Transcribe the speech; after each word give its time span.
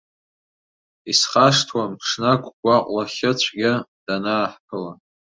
Исхашҭуам, 1.11 1.91
ҽнак, 2.07 2.43
гәаҟ-лахьыцәгьа 2.61 3.73
данааҳԥыла. 4.05 4.91